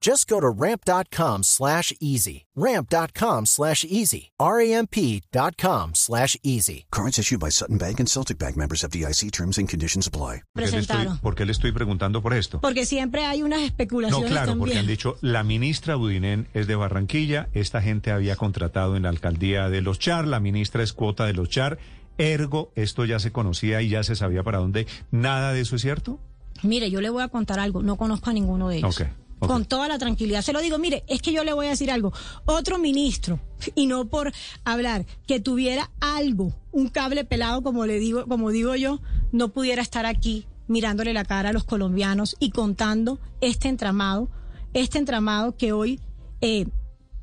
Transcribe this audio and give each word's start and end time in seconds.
Just 0.00 0.28
go 0.28 0.38
to 0.40 0.48
ramp.com 0.48 1.42
slash 1.42 1.92
easy. 2.00 2.46
Ramp.com 2.54 3.46
slash 3.46 3.84
easy. 3.84 4.30
R-A-M-P.com 4.38 5.94
slash 5.94 6.36
easy. 6.44 6.86
Cards 6.90 7.18
issued 7.18 7.40
by 7.40 7.50
Sutton 7.50 7.78
Bank 7.78 7.98
and 7.98 8.08
Celtic 8.08 8.38
Bank 8.38 8.56
members 8.56 8.84
of 8.84 8.90
DIC 8.92 9.32
terms 9.32 9.58
and 9.58 9.68
conditions 9.68 10.06
apply. 10.06 10.42
¿Por 10.54 10.64
qué, 10.64 10.70
le 10.70 10.78
estoy, 10.78 11.06
por 11.20 11.34
qué 11.34 11.44
le 11.44 11.52
estoy 11.52 11.72
preguntando 11.72 12.22
por 12.22 12.32
esto? 12.32 12.60
Porque 12.60 12.86
siempre 12.86 13.24
hay 13.24 13.42
unas 13.42 13.58
No, 13.60 13.66
especulaciones 13.66 14.30
claro, 14.30 14.52
porque 14.56 14.74
también. 14.74 14.78
han 14.78 14.86
dicho, 14.86 15.16
la 15.20 15.42
ministra 15.42 15.96
Budinen 15.96 16.46
es 16.54 16.68
de 16.68 16.76
Barranquilla, 16.76 17.48
esta 17.52 17.82
gente 17.82 18.12
había 18.12 18.36
contratado 18.36 18.96
en 18.96 19.02
la 19.02 19.08
alcaldía 19.08 19.68
de 19.68 19.82
Los 19.82 19.98
Char, 19.98 20.28
la 20.28 20.38
ministra 20.38 20.82
es 20.84 20.92
cuota 20.92 21.26
de 21.26 21.32
Los 21.32 21.48
Char, 21.48 21.78
ergo, 22.18 22.70
esto 22.76 23.04
ya 23.04 23.18
se 23.18 23.32
conocía 23.32 23.82
y 23.82 23.88
ya 23.88 24.04
se 24.04 24.14
sabía 24.14 24.44
para 24.44 24.58
dónde. 24.58 24.86
¿Nada 25.10 25.52
de 25.52 25.60
eso 25.62 25.74
es 25.76 25.82
cierto? 25.82 26.20
Mire, 26.62 26.88
yo 26.90 27.00
le 27.00 27.10
voy 27.10 27.22
a 27.22 27.28
contar 27.28 27.58
algo. 27.60 27.82
No 27.82 27.96
conozco 27.96 28.30
a 28.30 28.32
ninguno 28.32 28.68
de 28.68 28.78
ellos. 28.78 29.00
Ok, 29.00 29.06
Con 29.38 29.64
toda 29.64 29.88
la 29.88 29.98
tranquilidad. 29.98 30.42
Se 30.42 30.52
lo 30.52 30.60
digo, 30.60 30.78
mire, 30.78 31.04
es 31.06 31.22
que 31.22 31.32
yo 31.32 31.44
le 31.44 31.52
voy 31.52 31.66
a 31.66 31.70
decir 31.70 31.90
algo. 31.90 32.12
Otro 32.44 32.78
ministro, 32.78 33.40
y 33.74 33.86
no 33.86 34.06
por 34.06 34.32
hablar, 34.64 35.06
que 35.26 35.40
tuviera 35.40 35.90
algo, 36.00 36.54
un 36.72 36.88
cable 36.88 37.24
pelado, 37.24 37.62
como 37.62 37.86
le 37.86 37.98
digo, 37.98 38.26
como 38.26 38.50
digo 38.50 38.74
yo, 38.74 39.00
no 39.32 39.50
pudiera 39.50 39.82
estar 39.82 40.06
aquí 40.06 40.46
mirándole 40.66 41.12
la 41.12 41.24
cara 41.24 41.48
a 41.48 41.52
los 41.52 41.64
colombianos 41.64 42.36
y 42.38 42.50
contando 42.50 43.18
este 43.40 43.68
entramado, 43.68 44.28
este 44.74 44.98
entramado 44.98 45.56
que 45.56 45.72
hoy 45.72 46.00
eh, 46.40 46.66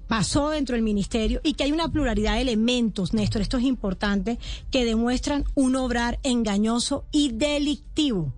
pasó 0.08 0.49
dentro 0.49 0.75
del 0.75 0.83
ministerio 0.83 1.41
y 1.43 1.53
que 1.53 1.63
hay 1.63 1.71
una 1.71 1.89
pluralidad 1.89 2.36
de 2.36 2.41
elementos, 2.41 3.13
Néstor, 3.13 3.41
esto 3.41 3.58
es 3.58 3.63
importante, 3.63 4.39
que 4.71 4.86
demuestran 4.86 5.45
un 5.55 5.75
obrar 5.75 6.19
engañoso 6.23 7.05
y 7.11 7.31
delictivo 7.31 8.33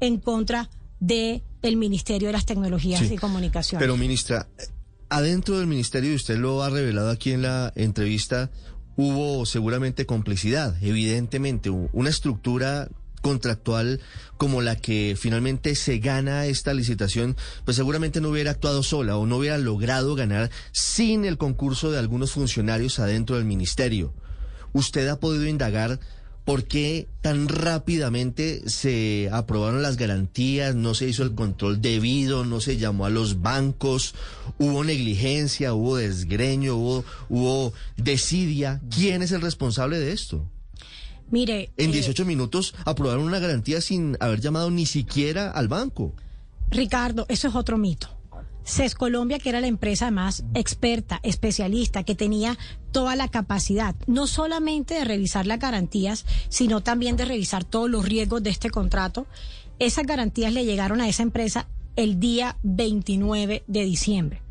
en 0.00 0.18
contra 0.18 0.70
de 1.00 1.42
el 1.62 1.76
Ministerio 1.76 2.28
de 2.28 2.32
las 2.32 2.46
Tecnologías 2.46 3.00
Sí, 3.00 3.14
y 3.14 3.16
Comunicaciones. 3.16 3.82
Pero 3.82 3.96
ministra, 3.96 4.48
adentro 5.08 5.58
del 5.58 5.66
ministerio, 5.66 6.12
y 6.12 6.16
usted 6.16 6.36
lo 6.36 6.62
ha 6.62 6.70
revelado 6.70 7.10
aquí 7.10 7.32
en 7.32 7.42
la 7.42 7.72
entrevista, 7.76 8.50
hubo 8.96 9.46
seguramente 9.46 10.06
complicidad, 10.06 10.76
evidentemente, 10.82 11.70
una 11.70 12.10
estructura 12.10 12.88
contractual 13.22 14.00
como 14.36 14.62
la 14.62 14.76
que 14.76 15.16
finalmente 15.18 15.74
se 15.74 15.98
gana 15.98 16.46
esta 16.46 16.72
licitación, 16.72 17.36
pues 17.64 17.76
seguramente 17.76 18.20
no 18.20 18.28
hubiera 18.30 18.52
actuado 18.52 18.82
sola 18.82 19.16
o 19.16 19.26
no 19.26 19.38
hubiera 19.38 19.58
logrado 19.58 20.14
ganar 20.14 20.50
sin 20.72 21.24
el 21.24 21.36
concurso 21.36 21.90
de 21.90 21.98
algunos 21.98 22.32
funcionarios 22.32 22.98
adentro 22.98 23.36
del 23.36 23.44
ministerio. 23.44 24.14
¿Usted 24.72 25.08
ha 25.08 25.18
podido 25.18 25.46
indagar 25.46 25.98
por 26.48 26.64
qué 26.64 27.08
tan 27.20 27.46
rápidamente 27.46 28.70
se 28.70 29.28
aprobaron 29.30 29.82
las 29.82 29.98
garantías, 29.98 30.74
no 30.74 30.94
se 30.94 31.06
hizo 31.06 31.22
el 31.22 31.34
control 31.34 31.82
debido, 31.82 32.46
no 32.46 32.62
se 32.62 32.78
llamó 32.78 33.04
a 33.04 33.10
los 33.10 33.42
bancos, 33.42 34.14
hubo 34.58 34.82
negligencia, 34.82 35.74
hubo 35.74 35.98
desgreño, 35.98 36.74
hubo, 36.74 37.04
hubo 37.28 37.74
desidia? 37.98 38.80
¿Quién 38.88 39.20
es 39.20 39.32
el 39.32 39.42
responsable 39.42 39.98
de 39.98 40.12
esto? 40.12 40.42
Mire, 41.30 41.70
En 41.76 41.90
eh, 41.90 41.92
18 41.92 42.24
minutos 42.24 42.74
aprobaron 42.86 43.24
una 43.24 43.40
garantía 43.40 43.82
sin 43.82 44.16
haber 44.18 44.40
llamado 44.40 44.70
ni 44.70 44.86
siquiera 44.86 45.50
al 45.50 45.68
banco. 45.68 46.14
Ricardo, 46.70 47.26
eso 47.28 47.48
es 47.48 47.54
otro 47.54 47.76
mito. 47.76 48.17
CES 48.68 48.94
Colombia, 48.94 49.38
que 49.38 49.48
era 49.48 49.60
la 49.60 49.66
empresa 49.66 50.10
más 50.10 50.44
experta, 50.54 51.20
especialista, 51.22 52.02
que 52.02 52.14
tenía 52.14 52.58
toda 52.92 53.16
la 53.16 53.28
capacidad, 53.28 53.96
no 54.06 54.26
solamente 54.26 54.94
de 54.94 55.04
revisar 55.04 55.46
las 55.46 55.58
garantías, 55.58 56.26
sino 56.48 56.82
también 56.82 57.16
de 57.16 57.24
revisar 57.24 57.64
todos 57.64 57.88
los 57.90 58.04
riesgos 58.04 58.42
de 58.42 58.50
este 58.50 58.70
contrato. 58.70 59.26
Esas 59.78 60.06
garantías 60.06 60.52
le 60.52 60.64
llegaron 60.64 61.00
a 61.00 61.08
esa 61.08 61.22
empresa 61.22 61.66
el 61.96 62.20
día 62.20 62.56
29 62.62 63.64
de 63.66 63.84
diciembre. 63.84 64.42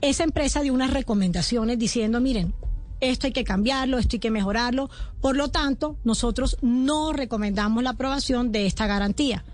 Esa 0.00 0.24
empresa 0.24 0.62
dio 0.62 0.74
unas 0.74 0.92
recomendaciones 0.92 1.78
diciendo, 1.78 2.20
miren, 2.20 2.54
esto 3.00 3.26
hay 3.26 3.32
que 3.32 3.44
cambiarlo, 3.44 3.98
esto 3.98 4.16
hay 4.16 4.20
que 4.20 4.30
mejorarlo. 4.30 4.90
Por 5.20 5.36
lo 5.36 5.48
tanto, 5.48 5.96
nosotros 6.04 6.56
no 6.62 7.12
recomendamos 7.12 7.82
la 7.82 7.90
aprobación 7.90 8.52
de 8.52 8.66
esta 8.66 8.86
garantía. 8.86 9.44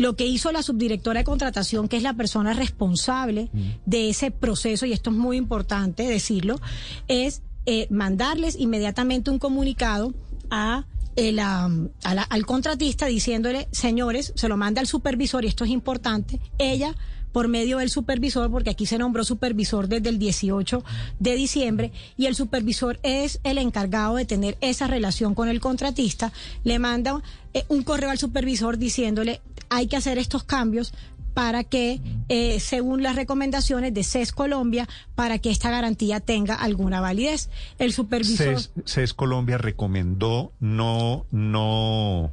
Lo 0.00 0.16
que 0.16 0.26
hizo 0.26 0.50
la 0.50 0.62
subdirectora 0.62 1.20
de 1.20 1.24
contratación, 1.24 1.86
que 1.86 1.98
es 1.98 2.02
la 2.02 2.14
persona 2.14 2.54
responsable 2.54 3.50
de 3.84 4.08
ese 4.08 4.30
proceso, 4.30 4.86
y 4.86 4.94
esto 4.94 5.10
es 5.10 5.16
muy 5.16 5.36
importante 5.36 6.04
decirlo, 6.04 6.58
es 7.06 7.42
eh, 7.66 7.86
mandarles 7.90 8.56
inmediatamente 8.58 9.30
un 9.30 9.38
comunicado 9.38 10.14
a 10.50 10.86
el, 11.16 11.36
la- 11.36 11.68
al 12.02 12.46
contratista 12.46 13.06
diciéndole, 13.06 13.68
señores, 13.72 14.32
se 14.36 14.48
lo 14.48 14.56
manda 14.56 14.80
al 14.80 14.86
supervisor, 14.86 15.44
y 15.44 15.48
esto 15.48 15.64
es 15.64 15.70
importante, 15.70 16.40
ella 16.58 16.94
por 17.32 17.46
medio 17.46 17.78
del 17.78 17.90
supervisor, 17.90 18.50
porque 18.50 18.70
aquí 18.70 18.86
se 18.86 18.98
nombró 18.98 19.22
supervisor 19.22 19.86
desde 19.86 20.08
el 20.08 20.18
18 20.18 20.82
de 21.20 21.36
diciembre, 21.36 21.92
y 22.16 22.26
el 22.26 22.34
supervisor 22.34 22.98
es 23.04 23.38
el 23.44 23.58
encargado 23.58 24.16
de 24.16 24.24
tener 24.24 24.58
esa 24.60 24.88
relación 24.88 25.36
con 25.36 25.48
el 25.48 25.60
contratista, 25.60 26.32
le 26.64 26.80
manda 26.80 27.22
eh, 27.54 27.64
un 27.68 27.84
correo 27.84 28.10
al 28.10 28.18
supervisor 28.18 28.78
diciéndole, 28.78 29.40
hay 29.68 29.86
que 29.86 29.96
hacer 29.96 30.18
estos 30.18 30.42
cambios 30.42 30.92
para 31.34 31.64
que, 31.64 32.00
eh, 32.28 32.60
según 32.60 33.02
las 33.02 33.16
recomendaciones 33.16 33.94
de 33.94 34.04
CES 34.04 34.32
Colombia, 34.32 34.88
para 35.14 35.38
que 35.38 35.50
esta 35.50 35.70
garantía 35.70 36.20
tenga 36.20 36.54
alguna 36.54 37.00
validez. 37.00 37.50
El 37.78 37.92
supervisor... 37.92 38.60
CES, 38.60 38.72
CES 38.84 39.14
Colombia 39.14 39.58
recomendó 39.58 40.52
no, 40.60 41.26
no 41.30 42.32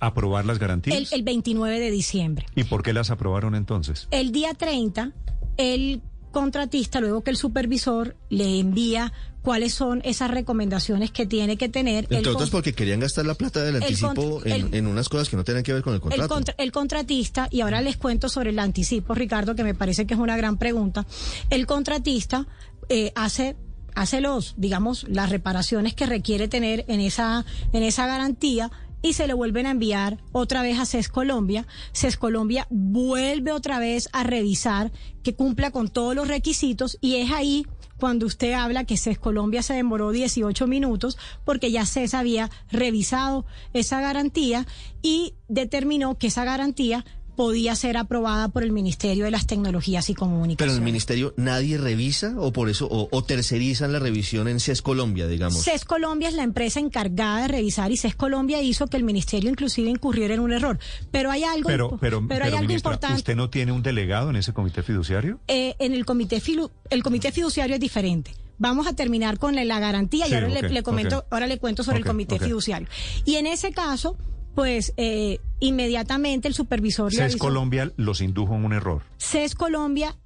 aprobar 0.00 0.46
las 0.46 0.58
garantías. 0.58 0.96
El, 0.96 1.08
el 1.10 1.22
29 1.24 1.80
de 1.80 1.90
diciembre. 1.90 2.46
¿Y 2.54 2.64
por 2.64 2.82
qué 2.82 2.92
las 2.92 3.10
aprobaron 3.10 3.54
entonces? 3.54 4.08
El 4.10 4.32
día 4.32 4.54
30, 4.54 5.12
el 5.56 6.02
contratista, 6.40 7.00
luego 7.00 7.22
que 7.22 7.30
el 7.30 7.36
supervisor 7.36 8.16
le 8.30 8.58
envía 8.60 9.12
cuáles 9.42 9.72
son 9.74 10.00
esas 10.04 10.30
recomendaciones 10.30 11.10
que 11.10 11.24
tiene 11.26 11.56
que 11.56 11.68
tener. 11.68 12.06
Entre 12.10 12.30
otras 12.30 12.50
porque 12.50 12.72
querían 12.74 13.00
gastar 13.00 13.24
la 13.26 13.34
plata 13.34 13.62
del 13.62 13.76
el 13.76 13.82
anticipo 13.82 14.40
en, 14.44 14.52
el- 14.52 14.74
en 14.74 14.86
unas 14.86 15.08
cosas 15.08 15.28
que 15.28 15.36
no 15.36 15.44
tenían 15.44 15.62
que 15.64 15.72
ver 15.72 15.82
con 15.82 15.92
el 15.94 15.96
el, 15.96 16.00
contrato. 16.02 16.28
contra- 16.34 16.54
el 16.58 16.70
contratista, 16.72 17.48
y 17.50 17.60
ahora 17.62 17.80
les 17.80 17.96
cuento 17.96 18.28
sobre 18.28 18.50
el 18.50 18.58
anticipo, 18.58 19.14
Ricardo, 19.14 19.54
que 19.54 19.64
me 19.64 19.74
parece 19.74 20.06
que 20.06 20.14
es 20.14 20.20
una 20.20 20.36
gran 20.36 20.58
pregunta. 20.58 21.06
El 21.50 21.66
contratista 21.66 22.46
eh, 22.88 23.12
hace 23.14 23.56
hace 23.94 24.20
los, 24.20 24.54
digamos, 24.56 25.06
las 25.08 25.28
reparaciones 25.28 25.92
que 25.92 26.06
requiere 26.06 26.46
tener 26.46 26.84
en 26.86 27.00
esa, 27.00 27.44
en 27.72 27.82
esa 27.82 28.06
garantía 28.06 28.70
y 29.02 29.12
se 29.12 29.26
le 29.26 29.34
vuelven 29.34 29.66
a 29.66 29.70
enviar 29.70 30.18
otra 30.32 30.62
vez 30.62 30.78
a 30.78 30.86
CES 30.86 31.08
Colombia. 31.08 31.66
CES 31.92 32.16
Colombia 32.16 32.66
vuelve 32.70 33.52
otra 33.52 33.78
vez 33.78 34.08
a 34.12 34.24
revisar 34.24 34.92
que 35.22 35.34
cumpla 35.34 35.70
con 35.70 35.88
todos 35.88 36.14
los 36.14 36.28
requisitos 36.28 36.98
y 37.00 37.16
es 37.16 37.30
ahí 37.30 37.66
cuando 37.98 38.26
usted 38.26 38.52
habla 38.52 38.84
que 38.84 38.96
CES 38.96 39.18
Colombia 39.18 39.62
se 39.62 39.74
demoró 39.74 40.10
18 40.12 40.66
minutos 40.66 41.18
porque 41.44 41.70
ya 41.70 41.84
CES 41.84 42.14
había 42.14 42.50
revisado 42.70 43.44
esa 43.72 44.00
garantía 44.00 44.66
y 45.02 45.34
determinó 45.48 46.16
que 46.16 46.28
esa 46.28 46.44
garantía 46.44 47.04
podía 47.38 47.76
ser 47.76 47.96
aprobada 47.96 48.48
por 48.48 48.64
el 48.64 48.72
Ministerio 48.72 49.24
de 49.24 49.30
las 49.30 49.46
Tecnologías 49.46 50.10
y 50.10 50.14
Pero 50.14 50.26
Comunicaciones. 50.26 50.74
en 50.74 50.82
el 50.82 50.84
ministerio 50.84 51.34
nadie 51.36 51.78
revisa 51.78 52.34
o 52.36 52.52
por 52.52 52.68
eso 52.68 52.88
o, 52.90 53.08
o 53.12 53.22
tercerizan 53.22 53.92
la 53.92 54.00
revisión 54.00 54.48
en 54.48 54.58
CES 54.58 54.82
Colombia, 54.82 55.28
digamos. 55.28 55.62
CES 55.62 55.84
Colombia 55.84 56.28
es 56.30 56.34
la 56.34 56.42
empresa 56.42 56.80
encargada 56.80 57.42
de 57.42 57.48
revisar 57.48 57.92
y 57.92 57.96
CES 57.96 58.16
Colombia 58.16 58.60
hizo 58.60 58.88
que 58.88 58.96
el 58.96 59.04
ministerio 59.04 59.50
inclusive 59.50 59.88
incurriera 59.88 60.34
en 60.34 60.40
un 60.40 60.52
error. 60.52 60.80
Pero 61.12 61.30
hay 61.30 61.44
algo, 61.44 61.68
Pero, 61.68 61.96
pero, 62.00 62.18
hay 62.18 62.26
pero, 62.26 62.44
algo 62.46 62.58
ministra, 62.58 62.76
importante. 62.90 63.16
¿usted 63.18 63.36
no 63.36 63.48
tiene 63.50 63.70
un 63.70 63.84
delegado 63.84 64.30
en 64.30 64.36
ese 64.36 64.52
comité 64.52 64.82
fiduciario? 64.82 65.38
Eh, 65.46 65.76
en 65.78 65.94
el 65.94 66.04
comité 66.04 66.42
filu- 66.42 66.72
el 66.90 67.04
comité 67.04 67.30
fiduciario 67.30 67.76
es 67.76 67.80
diferente. 67.80 68.34
Vamos 68.58 68.88
a 68.88 68.94
terminar 68.94 69.38
con 69.38 69.54
la, 69.54 69.64
la 69.64 69.78
garantía 69.78 70.26
y 70.26 70.34
ahora 70.34 70.48
le, 70.48 70.68
le 70.68 70.82
comento, 70.82 71.24
ahora 71.30 71.46
le 71.46 71.58
cuento 71.58 71.84
sobre 71.84 71.98
el 71.98 72.04
comité 72.04 72.40
fiduciario. 72.40 72.88
Y 73.24 73.36
en 73.36 73.46
ese 73.46 73.70
caso, 73.70 74.16
pues 74.58 74.92
eh, 74.96 75.38
inmediatamente 75.60 76.48
el 76.48 76.54
supervisor... 76.54 77.14
CES. 77.14 77.36
Colombia 77.36 77.92
los 77.96 78.20
indujo 78.20 78.56
en 78.56 78.64
un 78.64 78.72
error. 78.72 79.02
CES 79.16 79.54
Colombia 79.54 80.16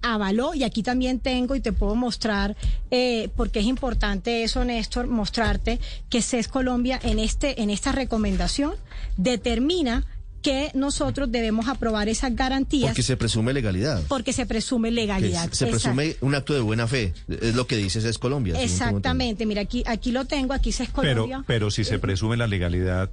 avaló, 0.00 0.54
y 0.54 0.62
aquí 0.62 0.84
también 0.84 1.18
tengo 1.18 1.56
y 1.56 1.60
te 1.60 1.72
puedo 1.72 1.96
mostrar, 1.96 2.56
eh, 2.92 3.30
porque 3.34 3.58
es 3.58 3.66
importante 3.66 4.44
eso, 4.44 4.64
Néstor, 4.64 5.08
mostrarte 5.08 5.80
que 6.08 6.22
CES 6.22 6.46
Colombia 6.46 7.00
en, 7.02 7.18
este, 7.18 7.62
en 7.62 7.68
esta 7.70 7.90
recomendación 7.90 8.74
determina 9.16 10.06
que 10.40 10.70
nosotros 10.74 11.32
debemos 11.32 11.66
aprobar 11.68 12.08
esas 12.08 12.36
garantías 12.36 12.90
Porque 12.90 13.02
se 13.02 13.16
presume 13.16 13.52
legalidad. 13.54 14.02
porque 14.08 14.32
se 14.32 14.46
presume 14.46 14.90
Que 14.90 14.94
legalidad. 14.94 15.50
se 15.50 15.64
Exacto. 15.64 15.70
presume 15.72 16.16
un 16.20 16.36
acto 16.36 16.54
de 16.54 16.60
buena 16.60 16.86
fe. 16.86 17.12
Es 17.26 17.56
lo 17.56 17.66
que 17.66 17.76
dice 17.76 18.08
es 18.08 18.18
Colombia. 18.18 18.60
Exactamente, 18.62 19.46
mira, 19.46 19.62
aquí, 19.62 19.82
aquí 19.86 20.12
lo 20.12 20.26
tengo, 20.26 20.52
aquí 20.52 20.70
CES 20.70 20.90
Pero, 20.94 21.22
Colombia. 21.22 21.44
pero 21.48 21.72
si 21.72 21.82
se 21.82 21.98
presume 21.98 22.36
la 22.36 22.46
legalidad, 22.46 23.10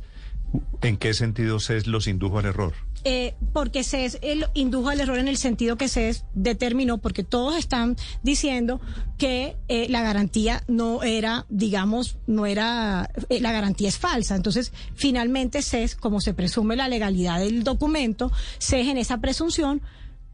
¿en 0.82 0.98
qué 0.98 1.14
sentido 1.14 1.60
CES 1.60 1.88
los 1.88 2.08
indujo 2.08 2.40
al 2.40 2.46
error? 2.46 2.74
Eh, 3.04 3.34
porque 3.52 3.84
CES 3.84 4.20
él 4.22 4.46
indujo 4.54 4.90
al 4.90 5.00
error 5.00 5.18
en 5.18 5.28
el 5.28 5.38
sentido 5.38 5.76
que 5.76 5.88
CES 5.88 6.26
determinó, 6.34 7.00
porque 7.00 7.24
todos 7.24 7.58
están 7.58 7.96
diciendo 8.22 8.80
que 9.18 9.58
eh, 9.70 9.88
la 9.90 10.02
garantía 10.02 10.64
no 10.68 11.02
era, 11.02 11.46
digamos, 11.50 12.18
no 12.28 12.46
era, 12.46 13.10
eh, 13.30 13.40
la 13.40 13.52
garantía 13.52 13.90
es 13.90 13.98
falsa. 13.98 14.36
Entonces, 14.36 14.72
finalmente 14.94 15.62
CES, 15.62 15.96
como 15.96 16.22
se 16.22 16.34
presume 16.34 16.76
la 16.76 16.88
legalidad 16.88 17.40
del 17.40 17.64
documento, 17.64 18.32
CES 18.60 18.88
en 18.88 18.98
esa 18.98 19.18
presunción, 19.18 19.82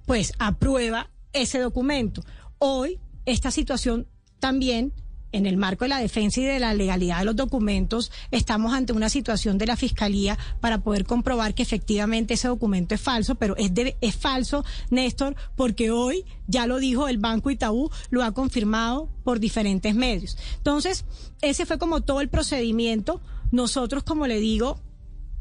pues 0.05 0.33
aprueba 0.39 1.09
ese 1.31 1.59
documento. 1.59 2.23
Hoy, 2.59 2.99
esta 3.25 3.51
situación 3.51 4.07
también 4.39 4.93
en 5.31 5.45
el 5.45 5.57
marco 5.57 5.85
de 5.85 5.89
la 5.89 5.99
defensa 5.99 6.39
y 6.39 6.43
de 6.45 6.59
la 6.59 6.73
legalidad 6.73 7.19
de 7.19 7.25
los 7.25 7.35
documentos, 7.35 8.11
estamos 8.31 8.73
ante 8.73 8.93
una 8.93 9.09
situación 9.09 9.57
de 9.57 9.65
la 9.67 9.75
Fiscalía 9.75 10.37
para 10.61 10.79
poder 10.79 11.05
comprobar 11.05 11.53
que 11.53 11.63
efectivamente 11.63 12.35
ese 12.35 12.47
documento 12.47 12.95
es 12.95 13.01
falso, 13.01 13.35
pero 13.35 13.55
es, 13.57 13.73
de- 13.73 13.97
es 14.01 14.15
falso, 14.15 14.63
Néstor, 14.89 15.35
porque 15.55 15.91
hoy, 15.91 16.25
ya 16.47 16.65
lo 16.65 16.77
dijo 16.79 17.07
el 17.07 17.17
Banco 17.17 17.51
Itaú, 17.51 17.89
lo 18.09 18.23
ha 18.23 18.31
confirmado 18.31 19.09
por 19.23 19.39
diferentes 19.39 19.93
medios. 19.95 20.37
Entonces, 20.57 21.05
ese 21.41 21.65
fue 21.65 21.77
como 21.77 22.01
todo 22.01 22.21
el 22.21 22.29
procedimiento. 22.29 23.21
Nosotros, 23.51 24.03
como 24.03 24.27
le 24.27 24.39
digo, 24.39 24.79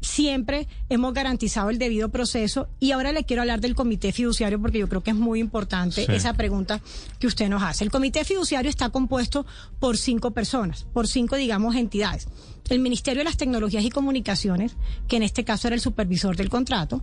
siempre 0.01 0.67
hemos 0.89 1.13
garantizado 1.13 1.69
el 1.69 1.77
debido 1.79 2.09
proceso 2.09 2.69
y 2.79 2.91
ahora 2.91 3.11
le 3.11 3.23
quiero 3.23 3.41
hablar 3.41 3.61
del 3.61 3.75
comité 3.75 4.11
fiduciario 4.11 4.61
porque 4.61 4.77
yo 4.79 4.87
creo 4.89 5.01
que 5.03 5.11
es 5.11 5.17
muy 5.17 5.39
importante 5.39 6.05
Sí. 6.05 6.11
esa 6.11 6.33
pregunta 6.33 6.81
que 7.19 7.27
usted 7.27 7.49
nos 7.49 7.63
hace. 7.63 7.83
El 7.83 7.91
comité 7.91 8.23
fiduciario 8.23 8.69
está 8.69 8.89
compuesto 8.89 9.45
por 9.79 9.97
cinco 9.97 10.31
personas, 10.31 10.85
por 10.93 11.07
cinco, 11.07 11.35
digamos, 11.35 11.75
entidades. 11.75 12.27
El 12.69 12.79
Ministerio 12.79 13.21
de 13.21 13.25
las 13.25 13.37
Tecnologías 13.37 13.83
y 13.83 13.89
Comunicaciones, 13.89 14.75
que 15.07 15.15
en 15.17 15.23
este 15.23 15.43
caso 15.43 15.67
era 15.67 15.75
el 15.75 15.81
supervisor 15.81 16.35
del 16.35 16.49
contrato, 16.49 17.01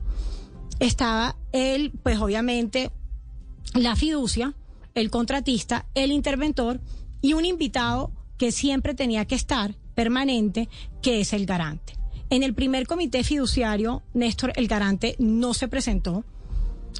estaba 0.78 1.36
él, 1.52 1.92
pues 2.02 2.18
obviamente, 2.18 2.90
la 3.74 3.96
fiducia, 3.96 4.54
el 4.94 5.10
contratista, 5.10 5.86
el 5.94 6.12
interventor 6.12 6.80
y 7.22 7.32
un 7.32 7.44
invitado 7.44 8.12
que 8.38 8.52
siempre 8.52 8.94
tenía 8.94 9.24
que 9.24 9.34
estar 9.34 9.74
permanente, 9.94 10.68
que 11.02 11.20
es 11.20 11.32
el 11.32 11.46
garante. 11.46 11.96
En 12.34 12.42
el 12.42 12.52
primer 12.52 12.88
comité 12.88 13.22
fiduciario, 13.22 14.02
Néstor, 14.12 14.54
el 14.56 14.66
garante 14.66 15.14
no 15.20 15.54
se 15.54 15.68
presentó. 15.68 16.24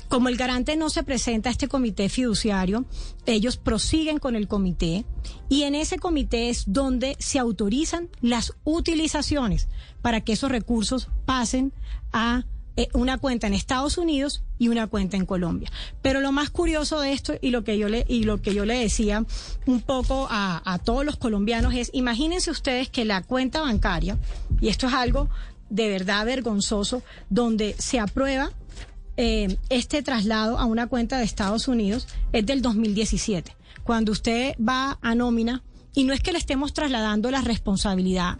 Como 0.07 0.29
el 0.29 0.37
garante 0.37 0.77
no 0.77 0.91
se 0.91 1.03
presenta 1.03 1.49
a 1.49 1.53
este 1.53 1.67
comité 1.67 2.09
fiduciario, 2.09 2.85
ellos 3.27 3.57
prosiguen 3.57 4.19
con 4.19 4.37
el 4.37 4.47
comité 4.47 5.05
y 5.49 5.65
en 5.65 5.75
ese 5.75 5.99
comité 5.99 6.51
es 6.51 6.67
donde 6.69 7.17
se 7.19 7.41
autorizan 7.41 8.11
las 8.21 8.53
utilizaciones 8.63 9.67
para 10.03 10.21
que 10.21 10.35
esos 10.35 10.53
recursos 10.53 11.09
pasen 11.25 11.73
a 12.13 12.45
eh, 12.77 12.89
una 12.93 13.19
cuenta 13.19 13.47
en 13.47 13.55
Estados 13.55 13.99
Unidos 13.99 14.43
y 14.59 14.69
una 14.69 14.87
cuenta 14.87 15.17
en 15.17 15.27
Colombia. 15.27 15.71
Pero 16.03 16.21
lo 16.21 16.33
más 16.33 16.51
curioso 16.51 17.01
de 17.01 17.13
esto 17.13 17.35
y 17.41 17.51
lo 17.51 17.65
que 17.65 17.79
yo 17.79 17.89
le 17.89 18.05
y 18.09 18.25
lo 18.25 18.41
que 18.43 18.55
yo 18.55 18.65
le 18.65 18.79
decía 18.79 19.25
un 19.67 19.81
poco 19.81 20.27
a, 20.31 20.63
a 20.65 20.79
todos 20.79 21.05
los 21.05 21.17
colombianos 21.17 21.75
es 21.75 21.91
imagínense 21.93 22.51
ustedes 22.51 22.89
que 22.89 23.05
la 23.05 23.23
cuenta 23.23 23.61
bancaria 23.61 24.19
y 24.61 24.69
esto 24.69 24.87
es 24.89 24.95
algo 24.95 25.29
de 25.71 25.89
verdad 25.89 26.27
vergonzoso 26.27 27.03
donde 27.31 27.75
se 27.79 27.99
aprueba 27.99 28.51
eh, 29.17 29.59
este 29.69 30.03
traslado 30.03 30.59
a 30.59 30.65
una 30.65 30.89
cuenta 30.89 31.19
de 31.19 31.25
Estados 31.25 31.69
Unidos 31.69 32.09
es 32.33 32.45
del 32.47 32.63
2017. 32.63 33.57
Cuando 33.85 34.13
usted 34.13 34.55
va 34.57 34.99
a 35.03 35.15
nómina, 35.15 35.63
y 35.95 36.05
no 36.05 36.13
es 36.13 36.21
que 36.21 36.33
le 36.33 36.39
estemos 36.39 36.73
trasladando 36.73 37.31
la 37.31 37.41
responsabilidad 37.41 38.39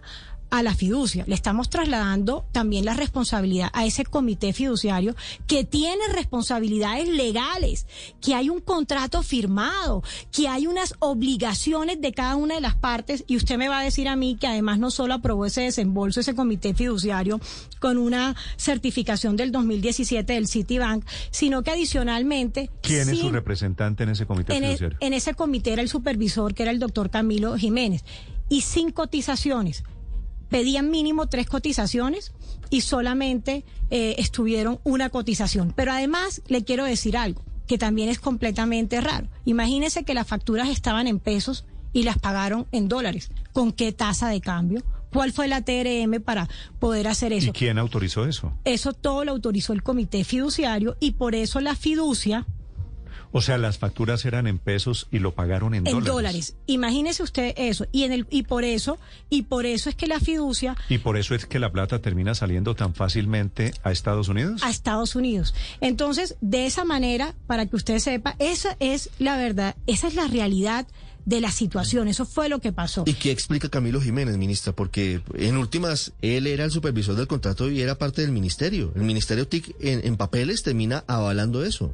a 0.49 0.63
la 0.63 0.73
fiducia, 0.73 1.23
le 1.27 1.35
estamos 1.35 1.69
trasladando 1.69 2.45
también 2.51 2.85
la 2.85 2.93
responsabilidad 2.93 3.69
a 3.73 3.85
ese 3.85 4.05
comité 4.05 4.53
fiduciario 4.53 5.15
que 5.47 5.63
tiene 5.63 6.01
responsabilidades 6.13 7.09
legales, 7.09 7.87
que 8.21 8.35
hay 8.35 8.49
un 8.49 8.61
contrato 8.61 9.23
firmado, 9.23 10.03
que 10.31 10.47
hay 10.47 10.67
unas 10.67 10.95
obligaciones 10.99 12.01
de 12.01 12.13
cada 12.13 12.35
una 12.35 12.55
de 12.55 12.61
las 12.61 12.75
partes 12.75 13.23
y 13.27 13.37
usted 13.37 13.57
me 13.57 13.69
va 13.69 13.79
a 13.79 13.83
decir 13.83 14.07
a 14.07 14.15
mí 14.15 14.37
que 14.39 14.47
además 14.47 14.79
no 14.79 14.91
solo 14.91 15.13
aprobó 15.13 15.45
ese 15.45 15.61
desembolso, 15.61 16.19
ese 16.19 16.35
comité 16.35 16.73
fiduciario 16.73 17.39
con 17.79 17.97
una 17.97 18.35
certificación 18.57 19.35
del 19.35 19.51
2017 19.51 20.33
del 20.33 20.47
Citibank, 20.47 21.05
sino 21.31 21.63
que 21.63 21.71
adicionalmente... 21.71 22.69
¿Quién 22.81 23.09
es 23.09 23.19
su 23.19 23.29
representante 23.29 24.03
en 24.03 24.09
ese 24.09 24.25
comité 24.25 24.55
en, 24.55 24.63
fiduciario? 24.63 24.97
en 25.01 25.13
ese 25.13 25.33
comité 25.33 25.73
era 25.73 25.81
el 25.81 25.89
supervisor, 25.89 26.53
que 26.53 26.63
era 26.63 26.71
el 26.71 26.79
doctor 26.79 27.09
Camilo 27.09 27.57
Jiménez, 27.57 28.03
y 28.49 28.61
sin 28.61 28.91
cotizaciones. 28.91 29.83
Pedían 30.55 30.89
mínimo 30.89 31.27
tres 31.27 31.47
cotizaciones 31.47 32.31
y 32.69 32.79
solamente 32.79 33.65
eh, 33.89 34.15
estuvieron 34.19 34.79
una 34.85 35.09
cotización. 35.09 35.73
Pero 35.75 35.91
además 35.91 36.41
le 36.47 36.63
quiero 36.63 36.85
decir 36.85 37.17
algo 37.17 37.43
que 37.67 37.77
también 37.77 38.07
es 38.07 38.19
completamente 38.19 39.01
raro. 39.01 39.27
Imagínese 39.43 40.05
que 40.05 40.13
las 40.13 40.25
facturas 40.25 40.69
estaban 40.69 41.07
en 41.07 41.19
pesos 41.19 41.65
y 41.91 42.03
las 42.03 42.19
pagaron 42.19 42.67
en 42.71 42.87
dólares. 42.87 43.31
¿Con 43.51 43.73
qué 43.73 43.91
tasa 43.91 44.29
de 44.29 44.39
cambio? 44.39 44.81
¿Cuál 45.11 45.33
fue 45.33 45.49
la 45.49 45.61
TRM 45.61 46.21
para 46.23 46.47
poder 46.79 47.09
hacer 47.09 47.33
¿Y 47.33 47.39
eso? 47.39 47.51
quién 47.51 47.77
autorizó 47.77 48.25
eso? 48.25 48.53
Eso 48.63 48.93
todo 48.93 49.25
lo 49.25 49.33
autorizó 49.33 49.73
el 49.73 49.83
comité 49.83 50.23
fiduciario 50.23 50.95
y 51.01 51.11
por 51.11 51.35
eso 51.35 51.59
la 51.59 51.75
fiducia 51.75 52.45
O 53.37 53.41
sea, 53.41 53.57
las 53.57 53.77
facturas 53.79 54.23
eran 54.23 54.47
en 54.47 54.59
pesos 54.59 55.07
y 55.11 55.19
lo 55.19 55.35
pagaron 55.35 55.73
en, 55.75 55.85
en 55.85 56.03
dólares. 56.05 56.55
Imagínese 56.67 57.21
usted 57.21 57.53
eso 57.57 57.85
y 57.91 58.03
en 58.03 58.13
el 58.13 58.27
y 58.29 58.43
por 58.43 58.63
eso 58.63 58.97
y 59.29 59.41
por 59.41 59.65
eso 59.65 59.89
es 59.89 59.95
que 59.95 60.07
la 60.07 60.21
fiducia 60.21 60.77
Y 60.87 60.99
por 60.99 61.17
eso 61.17 61.35
es 61.35 61.45
que 61.45 61.59
la 61.59 61.69
plata 61.69 61.99
termina 61.99 62.33
saliendo 62.33 62.75
tan 62.75 62.95
fácilmente 62.95 63.73
a 63.83 63.91
Estados 63.91 64.29
Unidos. 64.29 64.63
a 64.63 64.69
Estados 64.69 65.17
Unidos. 65.17 65.53
Entonces, 65.81 66.37
de 66.39 66.65
esa 66.65 66.85
manera, 66.85 67.35
para 67.45 67.65
que 67.65 67.75
usted 67.75 67.99
sepa, 67.99 68.37
esa 68.39 68.77
es 68.79 69.09
la 69.19 69.35
verdad, 69.35 69.75
esa 69.85 70.07
es 70.07 70.15
la 70.15 70.27
realidad 70.27 70.87
de 71.25 71.41
la 71.41 71.51
situación, 71.51 72.07
eso 72.07 72.25
fue 72.25 72.47
lo 72.47 72.59
que 72.59 72.71
pasó. 72.71 73.03
¿Y 73.05 73.15
qué 73.15 73.31
explica 73.31 73.67
Camilo 73.67 73.99
Jiménez, 73.99 74.37
ministra? 74.37 74.71
Porque 74.71 75.19
en 75.33 75.57
últimas, 75.57 76.13
él 76.21 76.47
era 76.47 76.63
el 76.63 76.71
supervisor 76.71 77.15
del 77.15 77.27
contrato 77.27 77.69
y 77.69 77.81
era 77.81 77.97
parte 77.97 78.21
del 78.21 78.31
ministerio. 78.31 78.93
El 78.95 79.03
ministerio 79.03 79.45
TIC 79.45 79.75
en, 79.81 80.07
en 80.07 80.15
papeles 80.15 80.63
termina 80.63 81.03
avalando 81.07 81.65
eso. 81.65 81.93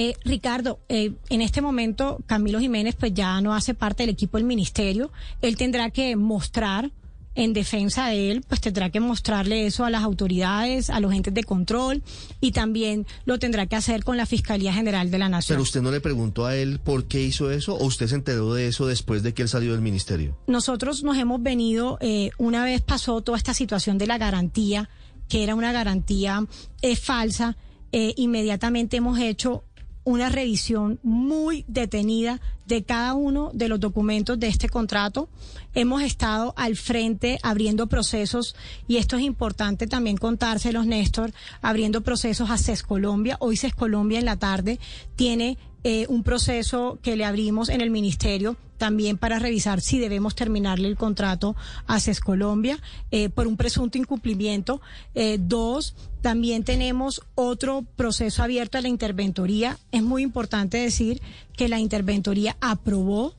Eh, 0.00 0.14
Ricardo, 0.24 0.78
eh, 0.88 1.10
en 1.28 1.42
este 1.42 1.60
momento 1.60 2.20
Camilo 2.26 2.60
Jiménez 2.60 2.94
pues 2.94 3.12
ya 3.14 3.40
no 3.40 3.52
hace 3.52 3.74
parte 3.74 4.04
del 4.04 4.10
equipo 4.10 4.36
del 4.36 4.46
ministerio. 4.46 5.10
Él 5.42 5.56
tendrá 5.56 5.90
que 5.90 6.14
mostrar 6.14 6.92
en 7.34 7.52
defensa 7.52 8.06
de 8.06 8.30
él, 8.30 8.44
pues 8.46 8.60
tendrá 8.60 8.90
que 8.90 9.00
mostrarle 9.00 9.66
eso 9.66 9.84
a 9.84 9.90
las 9.90 10.04
autoridades, 10.04 10.88
a 10.88 11.00
los 11.00 11.12
entes 11.12 11.34
de 11.34 11.42
control 11.42 12.04
y 12.40 12.52
también 12.52 13.08
lo 13.24 13.40
tendrá 13.40 13.66
que 13.66 13.74
hacer 13.74 14.04
con 14.04 14.16
la 14.16 14.24
Fiscalía 14.24 14.72
General 14.72 15.10
de 15.10 15.18
la 15.18 15.28
Nación. 15.28 15.56
Pero 15.56 15.64
usted 15.64 15.82
no 15.82 15.90
le 15.90 16.00
preguntó 16.00 16.46
a 16.46 16.54
él 16.54 16.78
por 16.78 17.06
qué 17.06 17.20
hizo 17.20 17.50
eso 17.50 17.74
o 17.74 17.84
usted 17.84 18.06
se 18.06 18.14
enteró 18.14 18.54
de 18.54 18.68
eso 18.68 18.86
después 18.86 19.24
de 19.24 19.34
que 19.34 19.42
él 19.42 19.48
salió 19.48 19.72
del 19.72 19.80
ministerio. 19.80 20.38
Nosotros 20.46 21.02
nos 21.02 21.16
hemos 21.16 21.42
venido, 21.42 21.98
eh, 22.00 22.30
una 22.38 22.62
vez 22.62 22.82
pasó 22.82 23.20
toda 23.20 23.36
esta 23.36 23.52
situación 23.52 23.98
de 23.98 24.06
la 24.06 24.16
garantía, 24.16 24.88
que 25.28 25.42
era 25.42 25.56
una 25.56 25.72
garantía 25.72 26.46
eh, 26.82 26.94
falsa, 26.94 27.56
eh, 27.90 28.12
inmediatamente 28.16 28.98
hemos 28.98 29.18
hecho 29.18 29.64
una 30.08 30.30
revisión 30.30 30.98
muy 31.02 31.66
detenida 31.68 32.40
de 32.64 32.82
cada 32.82 33.12
uno 33.12 33.50
de 33.52 33.68
los 33.68 33.78
documentos 33.78 34.40
de 34.40 34.48
este 34.48 34.70
contrato. 34.70 35.28
Hemos 35.74 36.00
estado 36.00 36.54
al 36.56 36.76
frente 36.76 37.38
abriendo 37.42 37.88
procesos, 37.88 38.56
y 38.86 38.96
esto 38.96 39.16
es 39.16 39.22
importante 39.22 39.86
también 39.86 40.16
contárselos, 40.16 40.86
Néstor, 40.86 41.32
abriendo 41.60 42.00
procesos 42.00 42.48
a 42.48 42.56
CES 42.56 42.84
Colombia. 42.84 43.36
Hoy 43.40 43.58
CES 43.58 43.74
Colombia 43.74 44.18
en 44.18 44.24
la 44.24 44.38
tarde 44.38 44.80
tiene 45.14 45.58
eh, 45.84 46.06
un 46.08 46.22
proceso 46.22 46.98
que 47.02 47.16
le 47.16 47.24
abrimos 47.24 47.68
en 47.68 47.80
el 47.80 47.90
ministerio 47.90 48.56
también 48.78 49.18
para 49.18 49.38
revisar 49.40 49.80
si 49.80 49.98
debemos 49.98 50.34
terminarle 50.36 50.86
el 50.88 50.96
contrato 50.96 51.56
a 51.86 51.98
CES 51.98 52.20
Colombia 52.20 52.78
eh, 53.10 53.28
por 53.28 53.46
un 53.48 53.56
presunto 53.56 53.98
incumplimiento. 53.98 54.80
Eh, 55.14 55.38
dos, 55.40 55.96
también 56.22 56.62
tenemos 56.62 57.22
otro 57.34 57.84
proceso 57.96 58.42
abierto 58.42 58.78
a 58.78 58.80
la 58.80 58.88
interventoría. 58.88 59.78
Es 59.90 60.02
muy 60.02 60.22
importante 60.22 60.78
decir 60.78 61.20
que 61.56 61.68
la 61.68 61.80
interventoría 61.80 62.56
aprobó 62.60 63.34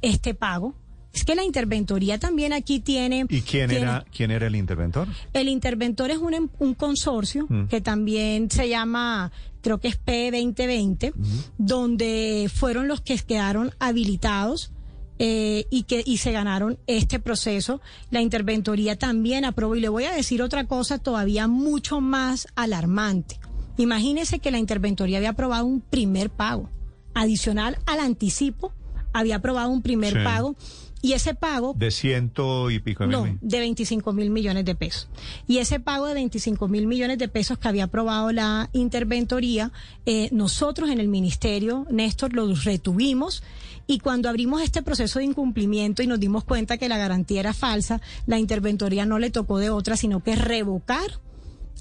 este 0.00 0.32
pago. 0.34 0.74
Es 1.12 1.24
que 1.24 1.34
la 1.34 1.42
interventoría 1.42 2.18
también 2.18 2.52
aquí 2.52 2.80
tiene... 2.80 3.26
¿Y 3.28 3.40
quién, 3.42 3.68
tiene- 3.68 3.82
era, 3.82 4.04
quién 4.14 4.30
era 4.30 4.46
el 4.46 4.54
interventor? 4.56 5.08
El 5.32 5.48
interventor 5.48 6.10
es 6.10 6.18
un, 6.18 6.32
em- 6.34 6.48
un 6.58 6.74
consorcio 6.74 7.46
Mm. 7.48 7.64
que 7.66 7.80
también 7.80 8.50
se 8.50 8.68
llama, 8.68 9.32
creo 9.68 9.80
que 9.80 9.88
es 9.88 10.00
P2020, 10.02 11.12
donde 11.58 12.50
fueron 12.50 12.88
los 12.88 13.02
que 13.02 13.18
quedaron 13.18 13.74
habilitados 13.78 14.72
eh, 15.18 15.66
y 15.68 15.82
que 15.82 16.02
y 16.06 16.16
se 16.16 16.32
ganaron 16.32 16.78
este 16.86 17.18
proceso. 17.18 17.82
La 18.10 18.22
interventoría 18.22 18.96
también 18.96 19.44
aprobó 19.44 19.76
y 19.76 19.80
le 19.80 19.90
voy 19.90 20.04
a 20.04 20.12
decir 20.12 20.40
otra 20.40 20.64
cosa 20.64 20.96
todavía 20.96 21.48
mucho 21.48 22.00
más 22.00 22.48
alarmante. 22.56 23.38
Imagínese 23.76 24.38
que 24.38 24.50
la 24.50 24.58
interventoría 24.58 25.18
había 25.18 25.30
aprobado 25.30 25.66
un 25.66 25.82
primer 25.82 26.30
pago 26.30 26.70
adicional 27.12 27.76
al 27.84 28.00
anticipo, 28.00 28.72
había 29.12 29.36
aprobado 29.36 29.70
un 29.70 29.82
primer 29.82 30.12
Sí. 30.14 30.18
pago 30.24 30.56
y 31.00 31.12
ese 31.12 31.32
pago 31.34 31.74
De 31.76 31.92
ciento 31.92 32.70
y 32.72 32.80
pico 32.80 33.04
de 33.04 33.10
no, 33.10 33.24
mil. 33.24 33.38
de 33.40 33.60
25 33.60 34.12
mil 34.12 34.30
millones 34.30 34.64
de 34.64 34.74
pesos. 34.74 35.08
Y 35.46 35.58
ese 35.58 35.78
pago 35.78 36.06
de 36.06 36.14
25 36.14 36.66
mil 36.66 36.86
millones 36.88 37.18
de 37.18 37.28
pesos 37.28 37.56
que 37.58 37.68
había 37.68 37.84
aprobado 37.84 38.32
la 38.32 38.68
interventoría, 38.72 39.70
eh, 40.06 40.28
nosotros 40.32 40.90
en 40.90 40.98
el 40.98 41.06
ministerio, 41.08 41.86
Néstor, 41.90 42.32
los 42.34 42.64
retuvimos. 42.64 43.42
Y 43.86 44.00
cuando 44.00 44.28
abrimos 44.28 44.60
este 44.60 44.82
proceso 44.82 45.18
de 45.20 45.24
incumplimiento 45.26 46.02
y 46.02 46.06
nos 46.08 46.18
dimos 46.20 46.44
cuenta 46.44 46.76
que 46.78 46.88
la 46.88 46.98
garantía 46.98 47.40
era 47.40 47.54
falsa, 47.54 48.00
la 48.26 48.38
interventoría 48.38 49.06
no 49.06 49.18
le 49.20 49.30
tocó 49.30 49.58
de 49.58 49.70
otra, 49.70 49.96
sino 49.96 50.22
que 50.22 50.34
revocar 50.36 51.20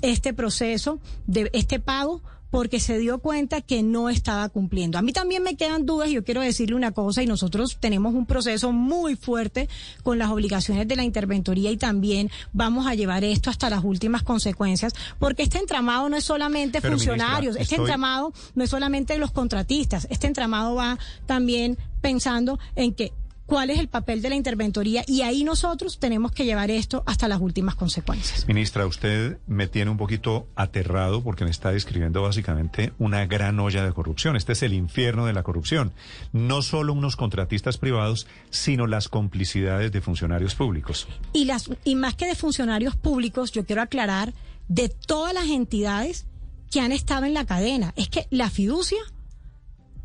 este 0.03 0.31
proceso 0.33 0.99
de 1.25 1.49
este 1.53 1.79
pago 1.79 2.21
porque 2.49 2.79
se 2.79 2.97
dio 2.97 3.19
cuenta 3.19 3.61
que 3.61 3.83
no 3.83 4.09
estaba 4.09 4.47
cumpliendo. 4.49 4.97
A 4.97 5.01
mí 5.01 5.11
también 5.13 5.43
me 5.43 5.55
quedan 5.55 5.85
dudas 5.85 6.09
y 6.09 6.13
yo 6.13 6.23
quiero 6.23 6.41
decirle 6.41 6.75
una 6.75 6.91
cosa 6.91 7.21
y 7.21 7.27
nosotros 7.27 7.77
tenemos 7.79 8.13
un 8.15 8.25
proceso 8.25 8.71
muy 8.71 9.15
fuerte 9.15 9.67
con 10.03 10.17
las 10.17 10.29
obligaciones 10.29 10.87
de 10.87 10.95
la 10.95 11.03
interventoría 11.03 11.71
y 11.71 11.77
también 11.77 12.29
vamos 12.53 12.87
a 12.87 12.95
llevar 12.95 13.23
esto 13.23 13.49
hasta 13.49 13.69
las 13.69 13.83
últimas 13.83 14.23
consecuencias 14.23 14.93
porque 15.19 15.43
este 15.43 15.57
entramado 15.59 16.07
no 16.09 16.15
es 16.17 16.23
solamente 16.23 16.79
Pero, 16.81 16.93
ministra, 16.95 17.13
funcionarios, 17.15 17.55
este 17.57 17.75
estoy- 17.75 17.79
entramado 17.85 18.33
no 18.55 18.63
es 18.63 18.69
solamente 18.69 19.17
los 19.17 19.31
contratistas, 19.31 20.07
este 20.09 20.27
entramado 20.27 20.75
va 20.75 20.97
también 21.25 21.77
pensando 22.01 22.59
en 22.75 22.93
que 22.93 23.11
cuál 23.47 23.69
es 23.71 23.79
el 23.79 23.87
papel 23.87 24.21
de 24.21 24.29
la 24.29 24.35
interventoría 24.35 25.03
y 25.07 25.21
ahí 25.21 25.43
nosotros 25.43 25.97
tenemos 25.99 26.31
que 26.33 26.45
llevar 26.45 26.69
esto 26.69 27.01
hasta 27.07 27.27
las 27.27 27.41
últimas 27.41 27.75
consecuencias. 27.75 28.45
Ministra, 28.47 28.85
usted 28.85 29.39
me 29.47 29.67
tiene 29.67 29.89
un 29.89 29.97
poquito 29.97 30.47
aterrado 30.55 31.23
porque 31.23 31.45
me 31.45 31.49
está 31.49 31.71
describiendo 31.71 32.21
básicamente 32.21 32.93
una 32.99 33.25
gran 33.25 33.59
olla 33.59 33.83
de 33.83 33.93
corrupción. 33.93 34.35
Este 34.35 34.51
es 34.51 34.61
el 34.63 34.73
infierno 34.73 35.25
de 35.25 35.33
la 35.33 35.43
corrupción. 35.43 35.93
No 36.33 36.61
solo 36.61 36.93
unos 36.93 37.15
contratistas 37.15 37.77
privados, 37.77 38.27
sino 38.49 38.85
las 38.85 39.07
complicidades 39.07 39.91
de 39.91 40.01
funcionarios 40.01 40.53
públicos. 40.53 41.07
y 41.33 41.45
las 41.45 41.69
y 41.85 41.95
más 41.95 42.15
que 42.15 42.27
de 42.27 42.35
funcionarios 42.35 42.95
públicos, 42.97 43.51
yo 43.51 43.65
quiero 43.65 43.81
aclarar 43.81 44.33
de 44.67 44.89
todas 44.89 45.33
las 45.33 45.47
entidades 45.47 46.25
que 46.69 46.81
han 46.81 46.91
estado 46.91 47.25
en 47.25 47.33
la 47.33 47.45
cadena. 47.45 47.93
Es 47.95 48.09
que 48.09 48.27
la 48.29 48.49
fiducia 48.49 48.97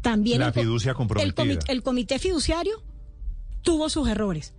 también 0.01 0.39
La 0.41 0.53
el 0.55 0.95
comprometida. 0.95 1.61
el 1.69 1.83
comité 1.83 2.19
fiduciario 2.21 2.83
tuvo 3.63 3.89
sus 3.89 4.09
errores. 4.09 4.55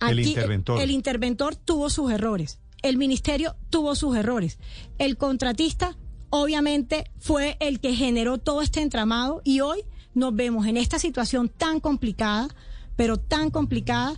El 0.00 0.18
Aquí, 0.18 0.28
interventor. 0.30 0.80
El 0.80 0.90
interventor 0.90 1.56
tuvo 1.56 1.90
sus 1.90 2.10
errores. 2.10 2.58
El 2.82 2.96
ministerio 2.96 3.56
tuvo 3.68 3.94
sus 3.94 4.16
errores. 4.16 4.58
El 4.98 5.18
contratista, 5.18 5.96
obviamente, 6.30 7.10
fue 7.18 7.56
el 7.60 7.80
que 7.80 7.94
generó 7.94 8.38
todo 8.38 8.62
este 8.62 8.80
entramado 8.80 9.42
y 9.44 9.60
hoy 9.60 9.84
nos 10.14 10.34
vemos 10.34 10.66
en 10.66 10.76
esta 10.76 10.98
situación 10.98 11.48
tan 11.48 11.80
complicada, 11.80 12.48
pero 12.96 13.18
tan 13.18 13.50
complicada. 13.50 14.14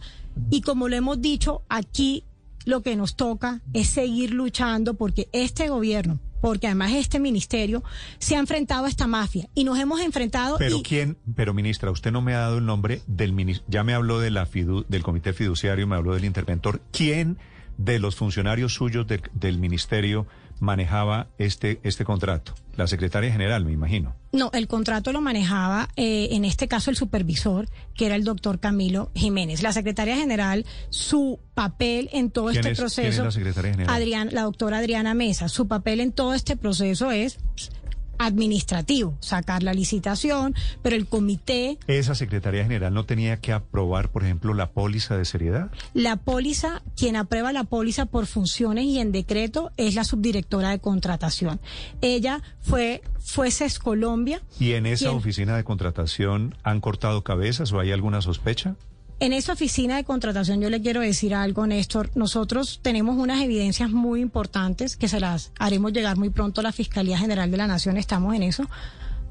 Y 0.51 0.63
como 0.63 0.89
lo 0.89 0.97
hemos 0.97 1.21
dicho, 1.21 1.63
aquí 1.69 2.25
lo 2.65 2.83
que 2.83 2.97
nos 2.97 3.17
toca 3.17 3.61
es 3.73 3.89
seguir 3.89 4.33
luchando 4.33 4.95
porque 4.95 5.29
este 5.33 5.69
gobierno, 5.69 6.21
porque 6.43 6.67
además 6.67 6.93
este 6.93 7.19
ministerio, 7.19 7.83
se 8.19 8.37
ha 8.37 8.39
enfrentado 8.41 8.85
a 8.85 8.89
esta 8.91 9.07
mafia 9.07 9.49
y 9.55 9.65
nos 9.65 9.79
hemos 9.79 10.01
enfrentado. 10.03 10.59
Pero 10.59 10.77
y- 10.79 10.83
quién, 10.83 11.17
pero 11.35 11.55
ministra, 11.55 11.91
usted 11.91 12.13
no 12.13 12.21
me 12.21 12.35
ha 12.35 12.41
dado 12.41 12.59
el 12.59 12.67
nombre 12.67 13.01
del 13.07 13.33
ministro, 13.33 13.65
ya 13.69 13.83
me 13.85 13.95
habló 13.95 14.19
de 14.21 14.31
la 14.31 14.47
fidu- 14.47 14.85
del 14.89 15.03
comité 15.03 15.33
fiduciario, 15.33 15.87
me 15.87 15.97
habló 15.97 16.13
del 16.15 16.25
interventor. 16.27 16.83
¿Quién 16.93 17.39
de 17.79 17.99
los 17.99 18.17
funcionarios 18.17 18.75
suyos 18.75 19.07
del, 19.07 19.23
del 19.35 19.59
ministerio 19.59 20.27
manejaba 20.61 21.29
este 21.39 21.81
este 21.83 22.05
contrato? 22.05 22.55
La 22.77 22.87
secretaria 22.87 23.31
general, 23.31 23.65
me 23.67 23.73
imagino. 23.73 24.15
No, 24.33 24.51
el 24.55 24.67
contrato 24.67 25.13
lo 25.13 25.21
manejaba, 25.21 25.89
eh, 25.97 26.29
en 26.33 26.47
este 26.47 26.69
caso, 26.69 26.89
el 26.91 26.97
supervisor, 26.97 27.69
que 27.95 28.07
era 28.07 28.15
el 28.15 28.25
doctor 28.25 28.61
Camilo 28.61 29.11
Jiménez. 29.15 29.63
La 29.63 29.73
secretaria 29.73 30.17
general, 30.17 30.65
su 30.89 31.39
papel 31.53 32.09
en 32.15 32.31
todo 32.31 32.47
¿Quién 32.47 32.61
este 32.61 32.71
es- 32.73 32.79
proceso. 32.79 33.03
quién 33.03 33.13
es 33.13 33.19
la 33.25 33.31
secretaria 33.31 33.73
general? 33.73 33.95
Adrián, 33.95 34.29
la 34.33 34.43
doctora 34.45 34.79
Adriana 34.79 35.13
Mesa. 35.13 35.49
Su 35.51 35.69
papel 35.69 36.01
en 36.01 36.13
todo 36.13 36.33
este 36.33 36.57
proceso 36.57 37.11
es 37.11 37.39
pues, 37.55 37.71
administrativo, 38.19 39.17
sacar 39.21 39.63
la 39.63 39.75
licitación, 39.75 40.55
pero 40.83 40.97
el 40.97 41.07
comité, 41.07 41.79
¿Esa 41.87 42.15
secretaria 42.15 42.63
general 42.63 42.95
no 42.95 43.05
tenía 43.05 43.39
que 43.41 43.53
aprobar, 43.53 44.11
por 44.11 44.25
ejemplo, 44.25 44.55
la 44.55 44.71
póliza 44.71 45.17
de 45.17 45.25
seriedad? 45.25 45.71
la 45.95 46.17
póliza, 46.17 46.83
quien 46.97 47.17
aprueba 47.17 47.53
la 47.53 47.65
póliza 47.65 48.07
por 48.07 48.27
funciones 48.27 48.85
y 48.85 48.99
en 48.99 49.13
decreto 49.13 49.71
es 49.77 49.95
la 49.95 50.05
subdirectora 50.05 50.71
de 50.71 50.79
contratación. 50.79 51.61
Ella 52.01 52.43
fue, 52.61 53.03
fue 53.19 53.51
CES 53.51 53.79
Colombia. 53.79 54.41
¿Y 54.59 54.73
en 54.73 54.87
esa 54.87 55.11
oficina 55.13 55.57
de 55.57 55.65
contratación 55.65 56.55
han 56.63 56.81
cortado 56.81 57.23
cabezas 57.23 57.73
o 57.73 57.81
hay 57.81 57.93
alguna 57.93 58.21
sospecha? 58.23 58.77
En 59.23 59.33
esa 59.33 59.53
oficina 59.53 59.95
de 59.95 60.03
contratación 60.03 60.61
yo 60.61 60.69
le 60.69 60.83
quiero 60.83 61.01
decir 61.01 61.33
algo, 61.33 61.65
Néstor. 61.65 62.11
Nosotros 62.17 62.81
tenemos 62.83 63.17
unas 63.17 63.41
evidencias 63.41 63.93
muy 63.93 64.21
importantes 64.21 64.97
que 64.97 65.07
se 65.07 65.21
las 65.21 65.53
haremos 65.61 65.93
llegar 65.93 66.17
muy 66.17 66.31
pronto 66.31 66.61
a 66.61 66.65
la 66.65 66.73
Fiscalía 66.73 67.17
General 67.17 67.49
de 67.49 67.57
la 67.57 67.69
Nación. 67.69 67.99
Estamos 67.99 68.35
en 68.35 68.43
eso 68.43 68.69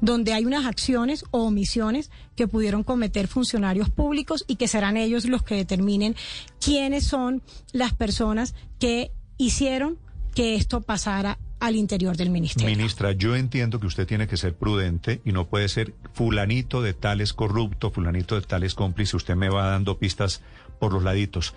donde 0.00 0.32
hay 0.32 0.46
unas 0.46 0.64
acciones 0.64 1.26
o 1.30 1.42
omisiones 1.42 2.10
que 2.36 2.48
pudieron 2.48 2.84
cometer 2.84 3.28
funcionarios 3.28 3.90
públicos 3.90 4.46
y 4.48 4.56
que 4.56 4.66
serán 4.66 4.96
ellos 4.96 5.26
los 5.26 5.42
que 5.42 5.56
determinen 5.56 6.16
quiénes 6.58 7.04
son 7.04 7.42
las 7.72 7.92
personas 7.92 8.54
que 8.78 9.12
hicieron 9.36 9.98
que 10.34 10.54
esto 10.54 10.80
pasara 10.80 11.38
al 11.62 11.76
interior 11.76 12.16
del 12.16 12.30
ministerio. 12.30 12.68
Ministra, 12.68 13.12
yo 13.12 13.36
entiendo 13.36 13.78
que 13.78 13.86
usted 13.86 14.04
tiene 14.04 14.26
que 14.26 14.36
ser 14.36 14.54
prudente 14.54 15.20
y 15.24 15.30
no 15.30 15.46
puede 15.46 15.68
ser 15.68 15.94
fulanito 16.12 16.82
de 16.82 16.92
tal 16.92 17.20
es 17.20 17.32
corrupto, 17.32 17.92
fulanito 17.92 18.34
de 18.34 18.42
tal 18.42 18.64
es 18.64 18.74
cómplice. 18.74 19.16
Usted 19.16 19.36
me 19.36 19.48
va 19.48 19.68
dando 19.68 19.96
pistas 19.96 20.42
por 20.80 20.92
los 20.92 21.04
laditos. 21.04 21.54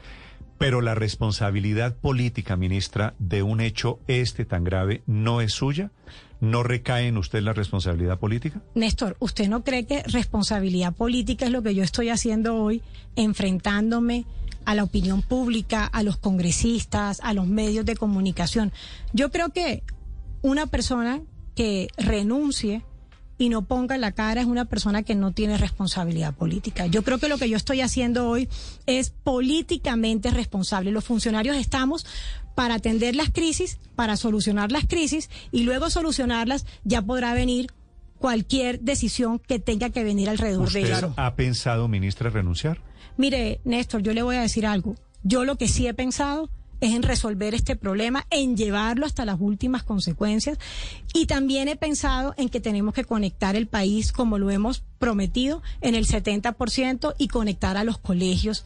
Pero 0.59 0.81
la 0.81 0.93
responsabilidad 0.93 1.95
política, 1.95 2.55
ministra, 2.55 3.15
de 3.17 3.41
un 3.41 3.61
hecho 3.61 3.99
este 4.07 4.45
tan 4.45 4.63
grave 4.63 5.01
no 5.07 5.41
es 5.41 5.53
suya. 5.53 5.89
¿No 6.39 6.61
recae 6.61 7.07
en 7.07 7.17
usted 7.17 7.41
la 7.41 7.53
responsabilidad 7.53 8.19
política? 8.19 8.61
Néstor, 8.75 9.17
¿usted 9.19 9.49
no 9.49 9.63
cree 9.63 9.87
que 9.87 10.03
responsabilidad 10.03 10.93
política 10.93 11.45
es 11.45 11.51
lo 11.51 11.63
que 11.63 11.73
yo 11.73 11.83
estoy 11.83 12.09
haciendo 12.09 12.55
hoy, 12.57 12.83
enfrentándome 13.15 14.25
a 14.65 14.75
la 14.75 14.83
opinión 14.83 15.23
pública, 15.23 15.85
a 15.85 16.03
los 16.03 16.17
congresistas, 16.17 17.19
a 17.23 17.33
los 17.33 17.47
medios 17.47 17.85
de 17.85 17.95
comunicación? 17.95 18.71
Yo 19.13 19.31
creo 19.31 19.49
que 19.49 19.81
una 20.45 20.67
persona 20.67 21.21
que 21.55 21.87
renuncie 21.97 22.83
y 23.39 23.49
no 23.49 23.63
ponga 23.63 23.97
la 23.97 24.11
cara 24.11 24.41
es 24.41 24.47
una 24.47 24.65
persona 24.65 25.01
que 25.01 25.15
no 25.15 25.31
tiene 25.31 25.57
responsabilidad 25.57 26.35
política. 26.35 26.85
Yo 26.85 27.01
creo 27.01 27.17
que 27.17 27.29
lo 27.29 27.39
que 27.39 27.49
yo 27.49 27.57
estoy 27.57 27.81
haciendo 27.81 28.29
hoy 28.29 28.47
es 28.85 29.09
políticamente 29.09 30.29
responsable. 30.29 30.91
Los 30.91 31.03
funcionarios 31.03 31.57
estamos 31.57 32.05
para 32.53 32.75
atender 32.75 33.15
las 33.15 33.31
crisis, 33.31 33.79
para 33.95 34.17
solucionar 34.17 34.71
las 34.71 34.85
crisis 34.85 35.31
y 35.51 35.63
luego 35.63 35.89
solucionarlas 35.89 36.67
ya 36.83 37.01
podrá 37.01 37.33
venir 37.33 37.71
cualquier 38.19 38.81
decisión 38.81 39.39
que 39.39 39.57
tenga 39.57 39.89
que 39.89 40.03
venir 40.03 40.29
alrededor 40.29 40.71
de 40.71 40.83
¿Usted 40.83 40.95
eso. 40.95 41.13
ha 41.17 41.33
pensado, 41.33 41.87
ministra, 41.87 42.29
renunciar? 42.29 42.79
Mire, 43.17 43.61
Néstor, 43.63 44.03
yo 44.03 44.13
le 44.13 44.21
voy 44.21 44.35
a 44.35 44.41
decir 44.41 44.67
algo. 44.67 44.95
Yo 45.23 45.43
lo 45.43 45.57
que 45.57 45.67
sí 45.67 45.87
he 45.87 45.95
pensado 45.95 46.51
es 46.81 46.93
en 46.93 47.03
resolver 47.03 47.53
este 47.53 47.75
problema, 47.75 48.25
en 48.29 48.57
llevarlo 48.57 49.05
hasta 49.05 49.25
las 49.25 49.39
últimas 49.39 49.83
consecuencias. 49.83 50.57
Y 51.13 51.25
también 51.25 51.67
he 51.67 51.75
pensado 51.75 52.33
en 52.37 52.49
que 52.49 52.59
tenemos 52.59 52.93
que 52.93 53.05
conectar 53.05 53.55
el 53.55 53.67
país, 53.67 54.11
como 54.11 54.37
lo 54.37 54.49
hemos 54.51 54.83
prometido, 54.99 55.61
en 55.81 55.95
el 55.95 56.07
70% 56.07 57.15
y 57.17 57.27
conectar 57.27 57.77
a 57.77 57.83
los 57.83 57.97
colegios 57.97 58.65